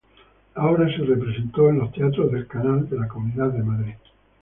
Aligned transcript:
La 0.55 0.65
obra 0.65 0.87
se 0.89 1.03
representó 1.03 1.69
en 1.69 1.77
los 1.77 1.91
Teatros 1.91 2.31
del 2.31 2.47
Canal 2.47 2.89
de 2.89 2.97
la 2.97 3.07
Comunidad 3.07 3.49
de 3.51 3.61
Madrid. 3.61 3.93